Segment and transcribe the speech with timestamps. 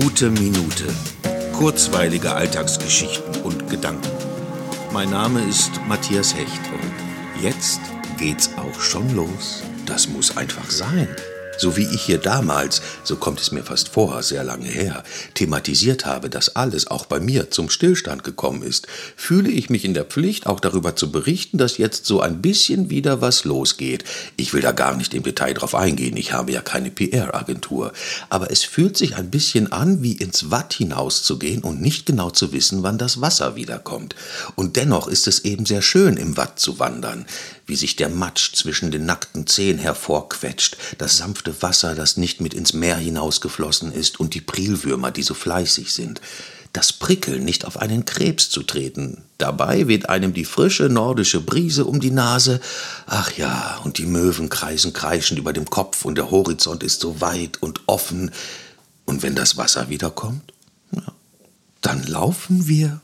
[0.00, 0.92] Gute Minute.
[1.52, 4.10] Kurzweilige Alltagsgeschichten und Gedanken.
[4.92, 7.80] Mein Name ist Matthias Hecht und jetzt
[8.18, 9.62] geht's auch schon los.
[9.86, 11.06] Das muss einfach sein.
[11.58, 15.04] So wie ich hier damals, so kommt es mir fast vor, sehr lange her,
[15.34, 18.86] thematisiert habe, dass alles auch bei mir zum Stillstand gekommen ist,
[19.16, 22.90] fühle ich mich in der Pflicht, auch darüber zu berichten, dass jetzt so ein bisschen
[22.90, 24.04] wieder was losgeht.
[24.36, 27.92] Ich will da gar nicht im Detail drauf eingehen, ich habe ja keine PR-Agentur.
[28.30, 32.52] Aber es fühlt sich ein bisschen an, wie ins Watt hinauszugehen und nicht genau zu
[32.52, 34.14] wissen, wann das Wasser wiederkommt.
[34.56, 37.26] Und dennoch ist es eben sehr schön, im Watt zu wandern
[37.66, 42.54] wie sich der Matsch zwischen den nackten Zehen hervorquetscht, das sanfte Wasser, das nicht mit
[42.54, 46.20] ins Meer hinausgeflossen ist, und die Prilwürmer, die so fleißig sind.
[46.72, 49.22] Das Prickeln, nicht auf einen Krebs zu treten.
[49.38, 52.60] Dabei weht einem die frische nordische Brise um die Nase.
[53.06, 57.20] Ach ja, und die Möwen kreisen kreischend über dem Kopf und der Horizont ist so
[57.20, 58.32] weit und offen.
[59.04, 60.52] Und wenn das Wasser wiederkommt,
[60.90, 61.02] ja,
[61.80, 63.00] dann laufen wir